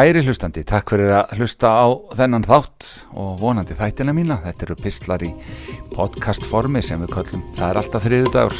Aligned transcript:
Kæri 0.00 0.22
hlustandi, 0.24 0.62
takk 0.64 0.94
fyrir 0.94 1.10
að 1.12 1.32
hlusta 1.36 1.68
á 1.76 1.92
þennan 2.16 2.46
þátt 2.48 2.86
og 3.20 3.34
vonandi 3.42 3.74
þættina 3.76 4.14
mína. 4.16 4.38
Þetta 4.40 4.64
eru 4.64 4.76
pistlar 4.80 5.20
í 5.20 5.28
podcast 5.92 6.46
formi 6.48 6.80
sem 6.80 7.02
við 7.04 7.12
kallum. 7.18 7.42
Það 7.58 7.66
er 7.66 7.80
alltaf 7.82 8.06
þriðu 8.06 8.30
dagur 8.32 8.56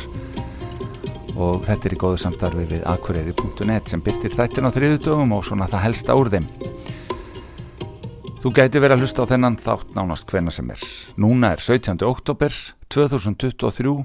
og 1.40 1.64
þetta 1.64 1.88
er 1.88 1.96
í 1.96 2.00
góðu 2.04 2.20
samstarfi 2.20 2.66
við 2.74 2.84
akureyri.net 2.92 3.88
sem 3.88 4.04
byrtir 4.04 4.36
þættin 4.36 4.68
á 4.68 4.74
þriðu 4.76 5.00
dagum 5.06 5.32
og 5.38 5.48
svona 5.48 5.70
það 5.72 5.84
helsta 5.86 6.18
úr 6.20 6.32
þeim. 6.36 6.52
Þú 8.44 8.54
gæti 8.60 8.84
verið 8.84 8.98
að 8.98 9.06
hlusta 9.06 9.24
á 9.24 9.30
þennan 9.32 9.58
þátt 9.64 9.96
nánast 9.96 10.28
hvena 10.28 10.52
sem 10.52 10.68
er. 10.76 10.86
Núna 11.16 11.54
er 11.56 11.64
17. 11.64 12.04
oktober 12.04 12.52
2023 12.92 13.98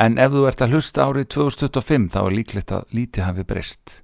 en 0.00 0.16
ef 0.16 0.32
þú 0.32 0.48
ert 0.48 0.64
að 0.64 0.78
hlusta 0.78 1.12
árið 1.12 1.28
2025 1.42 2.12
þá 2.16 2.22
er 2.24 2.36
líklegt 2.40 2.78
að 2.80 2.94
lítið 2.96 3.28
hafi 3.34 3.50
breyst. 3.52 3.98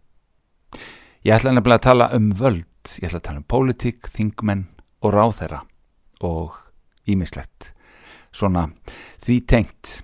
Ég 1.25 1.33
ætla 1.33 1.55
nefnilega 1.57 1.81
að 1.81 1.87
tala 1.87 2.07
um 2.13 2.27
völd, 2.37 2.91
ég 3.01 3.09
ætla 3.09 3.19
að 3.23 3.27
tala 3.31 3.41
um 3.41 3.47
pólitík, 3.49 4.11
þingmenn 4.13 4.67
og 5.01 5.15
ráþeira 5.15 5.63
og 6.21 6.59
ímislegt. 7.09 7.71
Svona 8.29 8.67
því 9.25 9.39
tengt. 9.49 9.95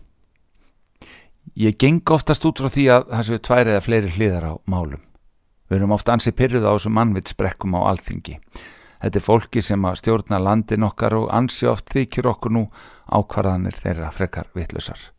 Ég 1.61 1.77
geng 1.77 2.09
oftast 2.09 2.47
út 2.49 2.63
frá 2.63 2.73
því 2.73 2.87
að 2.95 3.07
það 3.13 3.29
séu 3.29 3.45
tvær 3.45 3.73
eða 3.75 3.85
fleiri 3.85 4.15
hliðar 4.17 4.49
á 4.49 4.53
málum. 4.65 5.05
Við 5.69 5.83
erum 5.83 5.93
ofta 5.99 6.17
ansið 6.17 6.39
pyrruð 6.41 6.65
á 6.65 6.73
þessu 6.73 6.97
mannvitsbrekkum 6.97 7.77
á 7.77 7.81
alþingi. 7.93 8.41
Þetta 9.01 9.21
er 9.21 9.29
fólki 9.29 9.61
sem 9.65 9.85
að 9.85 10.01
stjórna 10.01 10.41
landin 10.41 10.89
okkar 10.89 11.21
og 11.21 11.31
ansi 11.37 11.69
oft 11.69 11.93
þykir 11.93 12.33
okkur 12.33 12.57
nú 12.57 12.69
ákvarðanir 13.13 13.77
þeirra 13.77 14.09
frekar 14.17 14.49
vittlusar. 14.57 15.11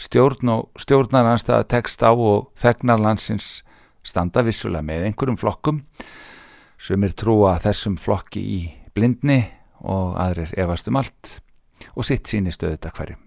Stjórn 0.00 0.48
og 0.48 0.80
stjórnar 0.80 1.28
anstæða 1.28 1.68
tekst 1.68 2.00
á 2.00 2.08
og 2.08 2.54
þegnar 2.56 3.04
landsins 3.04 3.58
standa 4.06 4.42
vissulega 4.46 4.84
með 4.86 5.08
einhverjum 5.08 5.38
flokkum 5.40 5.80
sem 6.80 7.04
er 7.04 7.16
trúa 7.16 7.58
þessum 7.60 7.98
flokki 8.00 8.40
í 8.40 8.60
blindni 8.96 9.42
og 9.84 10.16
aðrir 10.20 10.52
efast 10.60 10.88
um 10.88 10.98
allt 11.00 11.40
og 11.94 12.06
sitt 12.06 12.28
síni 12.28 12.52
stöðu 12.52 12.76
þetta 12.76 12.94
hverjum. 12.96 13.20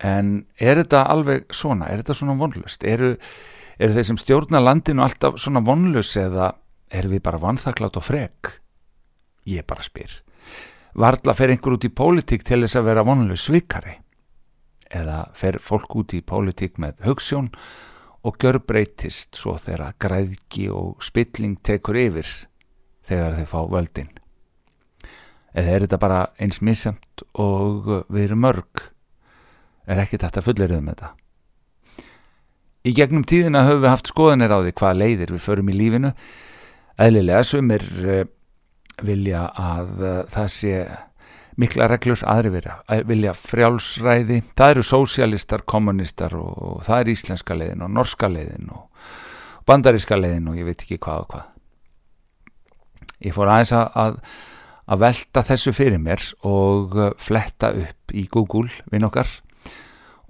En 0.00 0.28
er 0.56 0.80
þetta 0.80 1.04
alveg 1.12 1.50
svona? 1.52 1.90
Er 1.90 2.00
þetta 2.00 2.16
svona 2.16 2.38
vonlust? 2.40 2.84
Eru, 2.88 3.12
eru 3.78 3.96
þeir 3.96 4.08
sem 4.08 4.20
stjórna 4.20 4.62
landinu 4.62 5.04
alltaf 5.04 5.36
svona 5.42 5.62
vonlust 5.64 6.16
eða 6.16 6.54
eru 6.90 7.12
við 7.12 7.24
bara 7.26 7.42
vanþaklátt 7.42 7.98
og 8.00 8.06
frek? 8.06 8.54
Ég 9.50 9.66
bara 9.68 9.84
spyr. 9.84 10.14
Varðla 10.96 11.36
fer 11.38 11.52
einhver 11.52 11.76
út 11.76 11.86
í 11.86 11.92
pólitík 11.92 12.46
til 12.46 12.62
þess 12.64 12.80
að 12.80 12.88
vera 12.88 13.04
vonlust 13.06 13.50
svikari? 13.50 13.98
Eða 14.90 15.20
fer 15.38 15.60
fólk 15.62 15.92
út 16.00 16.16
í 16.16 16.24
pólitík 16.26 16.80
með 16.82 17.04
hugssjón 17.06 17.52
og 17.52 17.89
og 18.26 18.36
gjör 18.40 18.60
breytist 18.66 19.38
svo 19.38 19.56
þegar 19.60 19.96
græðki 20.00 20.68
og 20.72 21.04
spilling 21.04 21.56
tekur 21.64 21.96
yfir 21.96 22.28
þegar 23.08 23.38
þeir 23.38 23.48
fá 23.48 23.60
völdin. 23.70 24.10
Eða 25.56 25.72
er 25.74 25.84
þetta 25.86 25.98
bara 26.00 26.20
eins 26.38 26.60
misjamt 26.62 27.24
og 27.40 27.88
við 28.08 28.28
erum 28.28 28.44
mörg, 28.44 28.84
er 29.90 30.02
ekki 30.04 30.20
þetta 30.20 30.44
fulleriðum 30.44 30.86
með 30.86 31.00
þetta. 31.00 31.14
Í 32.80 32.92
gegnum 32.96 33.24
tíðina 33.28 33.64
höfum 33.66 33.82
við 33.82 33.92
haft 33.92 34.08
skoðanir 34.12 34.54
á 34.54 34.58
því 34.62 34.74
hvað 34.78 35.00
leiðir 35.00 35.32
við 35.34 35.42
förum 35.44 35.72
í 35.72 35.76
lífinu, 35.76 36.12
eðlilega 37.00 37.42
sumir 37.44 37.84
eh, 38.04 38.22
vilja 39.04 39.48
að 39.56 40.04
eh, 40.04 40.20
það 40.32 40.52
sé 40.54 40.76
mikla 41.60 41.88
reglur, 41.90 42.20
aðri 42.28 42.52
vilja, 42.54 42.76
vilja 43.08 43.34
frjálsræði, 43.36 44.42
það 44.58 44.74
eru 44.74 44.84
sósialistar, 44.86 45.64
kommunistar 45.68 46.36
og, 46.38 46.80
það 46.86 47.02
er 47.02 47.12
íslenska 47.14 47.56
leiðin 47.56 47.84
og 47.86 47.92
norska 47.96 48.30
leiðin 48.30 48.70
og 48.74 49.10
bandaríska 49.68 50.18
leiðin 50.18 50.50
og 50.50 50.60
ég 50.60 50.68
veit 50.68 50.84
ekki 50.84 51.00
hvað 51.02 51.24
og 51.24 51.30
hvað. 51.34 51.46
Ég 53.20 53.36
fór 53.36 53.52
aðeins 53.52 53.74
að, 53.76 54.20
að 54.88 55.04
velta 55.04 55.44
þessu 55.50 55.74
fyrir 55.76 56.00
mér 56.00 56.24
og 56.48 56.96
fletta 57.20 57.74
upp 57.76 58.14
í 58.16 58.26
Google 58.32 58.70
vinn 58.92 59.06
okkar 59.08 59.28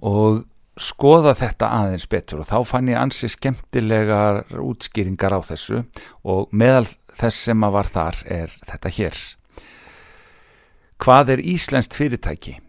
og 0.01 0.43
skoða 0.81 1.33
þetta 1.37 1.69
aðeins 1.81 2.07
betur 2.09 2.41
og 2.41 2.49
þá 2.49 2.57
fann 2.67 2.89
ég 2.91 2.99
ansi 2.99 3.29
skemmtilegar 3.31 4.43
útskýringar 4.59 5.35
á 5.35 5.39
þessu 5.45 5.83
og 6.23 6.51
meðal 6.55 6.87
þess 7.19 7.47
sem 7.47 7.67
að 7.67 7.75
var 7.75 7.91
þar 7.91 8.21
er 8.25 8.57
þetta 8.67 8.93
hér. 8.97 9.21
Hvað 11.01 11.31
er 11.33 11.41
Íslenskt 11.41 11.95
fyrirtæki? 11.97 12.59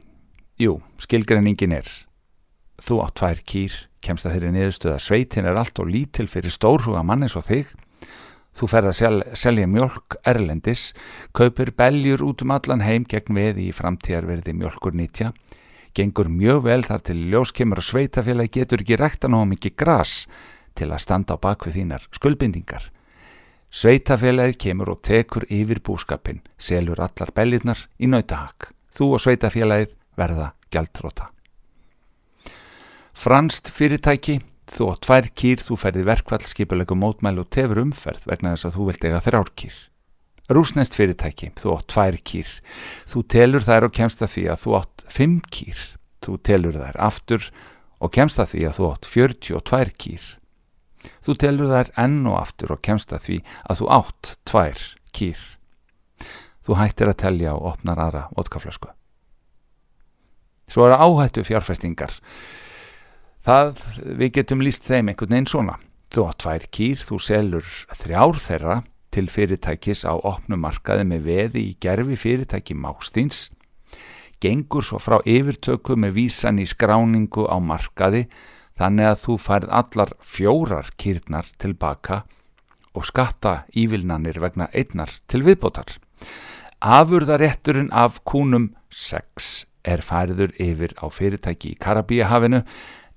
Jú, 0.56 0.78
skilgreiningin 0.96 1.74
er 1.76 1.88
þú 2.80 3.02
átt 3.04 3.18
tvær 3.20 3.42
kýr, 3.44 3.74
kemst 4.00 4.24
að 4.24 4.38
þeirri 4.38 4.52
niðurstöða 4.54 5.00
sveitin 5.04 5.48
er 5.50 5.58
allt 5.60 5.76
og 5.82 5.90
lítil 5.92 6.24
fyrir 6.32 6.54
stórhuga 6.54 7.02
mann 7.04 7.26
eins 7.26 7.36
og 7.36 7.44
þig. 7.50 7.68
Þú 8.56 8.68
ferð 8.72 8.88
að 8.88 8.96
sel, 8.96 9.20
selja 9.36 9.68
mjölk 9.68 10.16
erlendis, 10.24 10.86
kaupir 11.36 11.74
beljur 11.76 12.24
út 12.24 12.40
um 12.44 12.54
allan 12.56 12.84
heim 12.84 13.04
gegn 13.04 13.36
veði 13.36 13.68
í 13.68 13.76
framtíðarverði 13.76 14.56
mjölkur 14.56 14.96
nýtja 14.96 15.34
gengur 15.92 16.28
mjög 16.32 16.64
vel 16.64 16.80
þar 16.86 17.04
til 17.04 17.18
ljóskemur 17.28 17.80
og 17.82 17.84
sveitafélagi 17.84 18.62
getur 18.62 18.80
ekki 18.80 18.96
rekta 18.96 19.28
náðu 19.28 19.52
mikið 19.52 19.76
gras 19.76 20.14
til 20.78 20.88
að 20.88 21.02
standa 21.04 21.36
á 21.36 21.42
bakvið 21.42 21.78
þínar 21.78 22.08
skuldbindingar 22.16 22.88
Sveitafélagið 23.72 24.58
kemur 24.60 24.90
og 24.92 24.98
tekur 25.00 25.46
yfir 25.48 25.78
búskapin, 25.80 26.42
selur 26.60 26.98
allar 27.00 27.30
bellirnar 27.32 27.86
í 27.96 28.08
nautahakk. 28.12 28.68
Þú 28.92 29.06
og 29.16 29.22
sveitafélagið 29.24 29.94
verða 30.20 30.50
gjaldróta. 30.68 31.30
Franst 33.16 33.70
fyrirtæki, 33.72 34.42
þú 34.74 34.90
og 34.90 35.00
tvær 35.06 35.30
kýr, 35.32 35.64
þú 35.64 35.78
ferði 35.80 36.04
verkvall, 36.04 36.44
skipulegu 36.44 36.98
mótmæl 37.00 37.40
og 37.40 37.48
tefur 37.54 37.80
umferð 37.80 38.28
vegna 38.28 38.52
þess 38.52 38.68
að 38.68 38.76
þú 38.76 38.90
vilt 38.90 39.08
eiga 39.08 39.22
þrjár 39.24 39.52
kýr. 39.56 39.80
Rúsnest 40.52 40.98
fyrirtæki, 40.98 41.52
þú 41.56 41.78
átt 41.78 41.88
tvær 41.94 42.20
kýr. 42.28 42.52
Þú 43.08 43.24
telur 43.32 43.64
þær 43.64 43.88
og 43.88 43.96
kemst 43.96 44.20
að 44.20 44.34
því 44.34 44.46
að 44.52 44.62
þú 44.66 44.76
átt 44.82 45.06
fimm 45.16 45.40
kýr. 45.48 45.88
Þú 46.20 46.36
telur 46.44 46.76
þær 46.76 47.00
aftur 47.08 47.48
og 48.04 48.12
kemst 48.12 48.42
að 48.42 48.52
því 48.52 48.68
að 48.68 48.78
þú 48.78 48.92
átt 48.92 49.12
fjörtjú 49.16 49.56
og 49.56 49.66
tvær 49.72 49.96
kýr. 49.96 50.30
Þú 51.22 51.36
telur 51.38 51.70
þær 51.70 51.92
enn 52.02 52.22
og 52.26 52.38
aftur 52.40 52.74
og 52.74 52.82
kemst 52.82 53.12
að 53.14 53.26
því 53.26 53.38
að 53.70 53.78
þú 53.80 53.90
átt 53.98 54.32
tvær 54.48 54.82
kýr. 55.14 55.44
Þú 56.62 56.78
hættir 56.78 57.10
að 57.10 57.20
telja 57.22 57.54
og 57.54 57.68
opnar 57.74 58.02
aðra 58.02 58.24
vodkaflösku. 58.36 58.90
Svo 60.70 60.86
eru 60.88 60.98
áhættu 60.98 61.44
fjárfestingar. 61.46 62.14
Það, 63.42 63.82
við 64.02 64.34
getum 64.38 64.62
líst 64.62 64.86
þeim 64.86 65.10
einhvern 65.10 65.34
veginn 65.34 65.50
svona. 65.50 65.78
Þú 66.12 66.26
átt 66.28 66.42
tvær 66.44 66.66
kýr, 66.74 67.02
þú 67.02 67.18
selur 67.22 67.68
þrjár 67.98 68.38
þeirra 68.38 68.76
til 69.12 69.28
fyrirtækis 69.28 70.06
á 70.08 70.14
opnumarkaði 70.16 71.04
með 71.08 71.26
veði 71.26 71.64
í 71.70 71.74
gerfi 71.82 72.16
fyrirtæki 72.16 72.76
mástins, 72.78 73.50
gengur 74.42 74.84
svo 74.86 74.98
frá 75.02 75.18
yfirtöku 75.28 75.96
með 76.00 76.16
vísan 76.16 76.60
í 76.62 76.66
skráningu 76.68 77.44
á 77.46 77.56
markaði 77.62 78.26
þannig 78.82 79.12
að 79.12 79.20
þú 79.22 79.34
færð 79.38 79.74
allar 79.78 80.10
fjórar 80.26 80.88
kýrnar 80.98 81.46
tilbaka 81.62 82.24
og 82.98 83.06
skatta 83.06 83.62
ívilnanir 83.78 84.40
vegna 84.42 84.66
einnar 84.74 85.12
til 85.30 85.44
viðbótar. 85.46 86.00
Afurðarétturinn 86.82 87.92
af 87.94 88.18
kúnum 88.26 88.72
6 88.90 89.68
er 89.86 90.02
færður 90.02 90.50
yfir 90.58 90.96
á 90.98 91.06
fyrirtæki 91.14 91.76
í 91.76 91.78
Karabíahafinu 91.78 92.64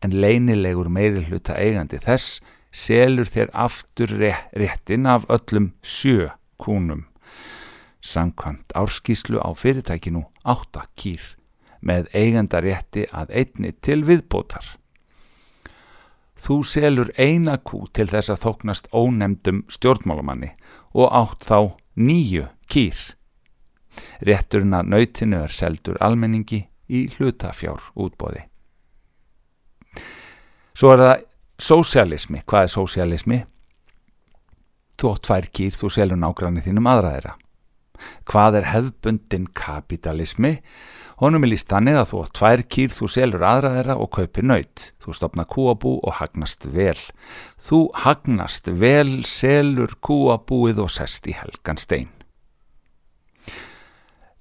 en 0.05 0.13
leinilegur 0.13 0.91
meiri 0.93 1.25
hluta 1.25 1.57
eigandi 1.57 1.97
þess 2.05 2.39
selur 2.69 3.25
þér 3.25 3.49
aftur 3.65 4.13
réttin 4.21 5.09
af 5.09 5.25
öllum 5.33 5.71
sjö 5.81 6.29
kúnum. 6.61 7.07
Sankvæmt 8.05 8.69
árskíslu 8.77 9.41
á 9.41 9.49
fyrirtækinu 9.57 10.27
8 10.45 10.85
kýr 10.93 11.25
með 11.81 12.11
eigandarétti 12.13 13.09
að 13.09 13.33
einni 13.41 13.73
til 13.81 14.03
viðbótar. 14.05 14.75
Þú 16.35 16.57
selur 16.67 17.11
eina 17.17 17.57
kú 17.63 17.85
til 17.95 18.07
þess 18.11 18.33
að 18.33 18.41
þóknast 18.43 18.89
ónemdum 18.91 19.63
stjórnmálumanni 19.71 20.51
og 20.93 21.13
átt 21.15 21.47
þá 21.47 21.59
nýju 21.95 22.49
kýr. 22.71 22.97
Rétturinn 24.27 24.75
að 24.75 24.91
nautinu 24.91 25.39
er 25.45 25.53
seldur 25.53 25.97
almenningi 26.03 26.65
í 26.91 27.05
hlutafjár 27.15 27.91
útbóði. 27.95 28.43
Svo 30.75 30.91
er 30.91 31.03
það 31.05 31.23
sósialismi. 31.63 32.43
Hvað 32.43 32.67
er 32.67 32.73
sósialismi? 32.73 33.39
Þú 34.99 35.11
átt 35.11 35.25
tvær 35.27 35.49
kýr, 35.55 35.75
þú 35.75 35.91
selur 35.91 36.19
nágranni 36.19 36.63
þínum 36.63 36.91
aðraðira. 36.91 37.37
Hvað 38.29 38.59
er 38.59 38.69
hefbundin 38.71 39.47
kapitalismi? 39.57 40.57
Honum 41.21 41.45
er 41.47 41.53
líst 41.53 41.69
þannig 41.71 41.99
að 41.99 42.09
þú 42.09 42.19
á 42.19 42.25
tvær 42.39 42.63
kýr, 42.75 42.91
þú 42.91 43.07
selur 43.11 43.45
aðra 43.47 43.71
þeirra 43.77 43.95
og 44.03 44.09
kaupir 44.17 44.47
nöyt. 44.47 44.89
Þú 44.99 45.15
stopna 45.15 45.45
kúabú 45.47 45.93
og 46.03 46.17
hagnast 46.19 46.67
vel. 46.67 46.97
Þú 47.63 47.79
hagnast 48.03 48.67
vel, 48.67 49.21
selur 49.23 49.95
kúabúið 50.03 50.83
og 50.83 50.91
sest 50.91 51.29
í 51.31 51.37
helgan 51.37 51.79
stein. 51.79 52.11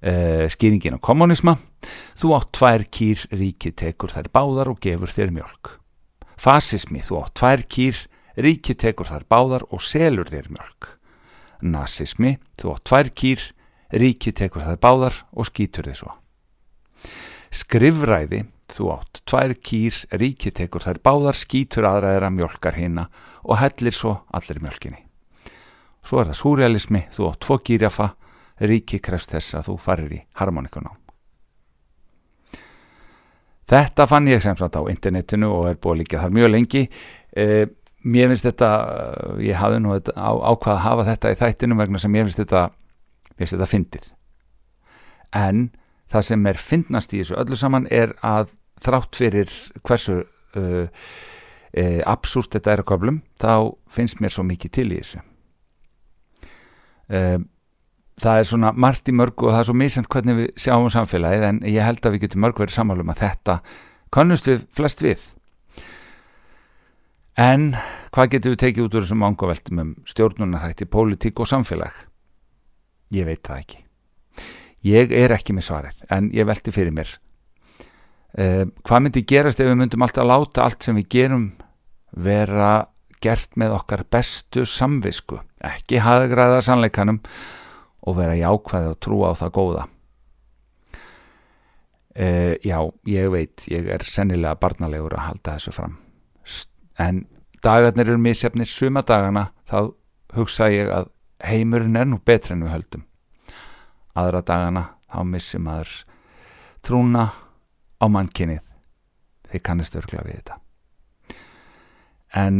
Uh, 0.05 0.45
skýringin 0.51 0.97
á 0.97 0.99
kommunisma. 0.99 1.55
Þú 2.19 2.35
átt 2.35 2.51
tvær 2.59 2.83
kýr, 2.91 3.23
ríkið 3.31 3.79
tekur 3.79 4.11
þær 4.11 4.29
báðar 4.35 4.73
og 4.75 4.83
gefur 4.83 5.15
þér 5.15 5.31
mjölk. 5.33 5.71
Fasismi, 6.35 6.99
þú 7.01 7.23
átt 7.23 7.37
tvær 7.39 7.63
kýr, 7.71 8.03
ríki 8.35 8.75
tekur 8.75 9.07
þar 9.07 9.25
báðar 9.31 9.65
og 9.71 9.83
selur 9.83 10.29
þér 10.29 10.51
mjölk. 10.51 10.91
Nasismi, 11.61 12.35
þú 12.59 12.73
átt 12.75 12.85
tvær 12.89 13.11
kýr, 13.15 13.45
ríki 13.95 14.33
tekur 14.35 14.65
þar 14.65 14.81
báðar 14.81 15.21
og 15.31 15.47
skýtur 15.49 15.89
þið 15.89 15.97
svo. 16.01 16.11
Skrifræði, 17.55 18.43
þú 18.75 18.91
átt 18.95 19.21
tvær 19.29 19.55
kýr, 19.55 20.01
ríki 20.19 20.51
tekur 20.51 20.83
þar 20.83 20.99
báðar, 21.05 21.39
skýtur 21.39 21.87
aðraðra 21.87 22.33
mjölkar 22.33 22.79
hina 22.79 23.07
og 23.43 23.59
hellir 23.61 23.95
svo 23.95 24.17
allir 24.35 24.59
mjölkinni. 24.63 25.01
Svo 26.05 26.21
er 26.21 26.29
það 26.29 26.41
súrealismi, 26.41 27.05
þú 27.15 27.31
átt 27.31 27.41
tvo 27.45 27.57
kýrjafa, 27.65 28.11
ríki 28.61 28.99
krefst 29.03 29.33
þess 29.33 29.57
að 29.57 29.71
þú 29.71 29.79
farir 29.81 30.13
í 30.13 30.21
harmonikunám. 30.39 30.99
Þetta 33.65 34.05
fann 34.05 34.29
ég 34.29 34.43
sem 34.45 34.57
sagt 34.59 34.77
á 34.77 34.81
internetinu 34.91 35.49
og 35.49 35.71
er 35.71 35.79
búið 35.81 36.03
líka 36.03 36.21
þar 36.21 36.35
mjög 36.37 36.51
lengi. 36.53 36.83
Eh, 37.33 37.65
mér 38.05 38.29
finnst 38.31 38.45
þetta, 38.45 38.71
ég 39.41 39.57
hafði 39.59 39.81
nú 39.81 39.95
á, 39.95 40.31
ákvað 40.53 40.73
að 40.75 40.83
hafa 40.83 41.07
þetta 41.09 41.31
í 41.31 41.39
þættinu 41.39 41.79
vegna 41.79 42.01
sem 42.01 42.17
ég 42.17 42.27
finnst 42.27 42.41
þetta, 42.43 42.65
finnst 43.33 43.55
þetta 43.55 43.69
fyndið. 43.71 44.11
En 45.35 45.63
það 46.13 46.27
sem 46.29 46.45
er 46.51 46.61
fyndnast 46.61 47.15
í 47.15 47.23
þessu 47.23 47.39
öllu 47.41 47.57
saman 47.59 47.89
er 47.93 48.13
að 48.25 48.53
þrátt 48.85 49.17
fyrir 49.17 49.55
hversu 49.81 50.19
uh, 50.21 50.85
uh, 50.85 52.01
absúrt 52.05 52.53
þetta 52.53 52.75
er 52.75 52.83
að 52.83 52.89
köflum, 52.91 53.19
þá 53.41 53.73
finnst 53.91 54.21
mér 54.21 54.35
svo 54.35 54.45
mikið 54.45 54.75
til 54.77 54.87
í 54.91 55.01
þessu. 55.01 55.25
Uh, 57.09 57.39
það 58.21 58.41
er 58.41 58.49
svona 58.49 58.71
margt 58.71 59.09
í 59.11 59.15
mörgu 59.15 59.49
og 59.49 59.55
það 59.55 59.61
er 59.61 59.69
svo 59.69 59.77
misend 59.77 60.09
hvernig 60.11 60.37
við 60.39 60.51
sjáum 60.61 60.91
samfélagið 60.93 61.47
en 61.49 61.63
ég 61.67 61.83
held 61.83 62.05
að 62.05 62.15
við 62.15 62.25
getum 62.25 62.45
mörg 62.45 62.61
verið 62.61 62.77
sammálum 62.77 63.11
að 63.11 63.21
þetta 63.25 63.57
kannust 64.15 64.47
við 64.47 64.61
flest 64.77 65.03
við 65.03 65.25
en 67.35 67.73
hvað 68.15 68.31
getum 68.31 68.55
við 68.55 68.61
tekið 68.63 68.87
út 68.87 68.95
úr 68.95 69.05
þessum 69.05 69.25
ángaveltum 69.27 69.81
um 69.83 69.91
stjórnunarhætti, 70.07 70.87
pólitík 70.87 71.41
og 71.43 71.51
samfélag 71.51 71.99
ég 73.15 73.27
veit 73.27 73.43
það 73.43 73.61
ekki 73.61 73.83
ég 74.87 75.13
er 75.19 75.35
ekki 75.35 75.55
með 75.57 75.69
svarið 75.69 76.07
en 76.15 76.31
ég 76.35 76.47
velti 76.47 76.73
fyrir 76.75 76.95
mér 76.95 77.11
uh, 78.39 78.63
hvað 78.87 79.05
myndi 79.05 79.25
gerast 79.27 79.59
ef 79.59 79.69
við 79.69 79.79
myndum 79.83 80.07
alltaf 80.07 80.29
láta 80.29 80.65
allt 80.65 80.87
sem 80.87 80.97
við 81.01 81.11
gerum 81.17 81.51
vera 82.15 82.87
gert 83.23 83.55
með 83.59 83.75
okkar 83.75 84.05
bestu 84.11 84.65
samvisku 84.69 85.41
ekki 85.65 86.01
haðgræða 86.03 86.63
sannleikanum 86.65 87.21
og 88.05 88.17
vera 88.19 88.37
jákvæði 88.37 88.91
og 88.93 88.99
trúa 89.01 89.33
á 89.33 89.39
það 89.39 89.53
góða. 89.55 89.85
Uh, 92.15 92.55
já, 92.63 92.77
ég 93.11 93.31
veit, 93.33 93.65
ég 93.67 93.89
er 93.91 94.05
sennilega 94.07 94.55
barnalegur 94.61 95.17
að 95.17 95.25
halda 95.29 95.55
þessu 95.57 95.73
fram. 95.75 95.97
En 97.01 97.25
dagarnir 97.65 98.11
eru 98.11 98.21
misjafnir 98.21 98.69
suma 98.69 99.03
dagana, 99.05 99.49
þá 99.67 99.91
hugsa 100.37 100.69
ég 100.73 100.91
að 100.93 101.09
heimurinn 101.45 101.99
er 101.99 102.07
nú 102.09 102.19
betri 102.23 102.55
en 102.55 102.63
við 102.65 102.75
höldum. 102.75 103.05
Aðra 104.15 104.43
dagana, 104.45 104.85
þá 105.11 105.19
missum 105.27 105.69
aður 105.71 105.93
trúna 106.85 107.27
á 107.99 108.05
mannkynnið. 108.05 108.63
Þið 109.51 109.65
kannist 109.65 109.97
örgla 109.97 110.25
við 110.25 110.39
þetta. 110.39 110.59
En 112.35 112.57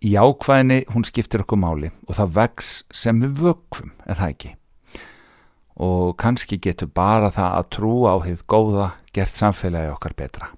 jákvæðinni, 0.00 0.84
hún 0.92 1.04
skiptir 1.04 1.44
okkur 1.44 1.60
máli 1.60 1.92
og 2.08 2.16
það 2.16 2.38
vex 2.38 2.72
sem 2.92 3.20
við 3.20 3.44
vökfum, 3.44 3.92
er 4.08 4.20
það 4.20 4.34
ekki? 4.34 4.54
og 5.80 6.16
kannski 6.20 6.58
getur 6.60 6.90
bara 6.92 7.30
það 7.32 7.52
að 7.56 7.68
trúa 7.76 8.12
á 8.12 8.18
hitt 8.26 8.44
góða 8.44 8.90
gert 9.16 9.36
samfélagi 9.36 9.92
okkar 9.94 10.14
betra. 10.16 10.50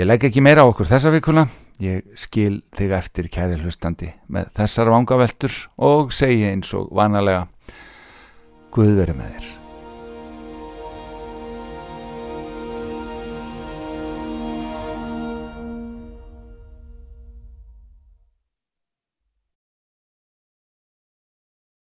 Ég 0.00 0.06
legg 0.06 0.24
ekki 0.24 0.40
meira 0.40 0.64
á 0.64 0.70
okkur 0.70 0.88
þessa 0.88 1.12
vikuna, 1.12 1.44
ég 1.82 2.18
skil 2.18 2.62
þig 2.78 2.94
eftir 2.98 3.30
kæri 3.32 3.60
hlustandi 3.62 4.12
með 4.28 4.50
þessar 4.58 4.92
vangaveltur 4.94 5.54
og 5.78 6.12
segi 6.14 6.48
eins 6.50 6.74
og 6.74 6.90
vanalega 6.94 7.46
Guð 8.74 8.98
veri 8.98 9.14
með 9.16 9.32
þér. 9.38 9.67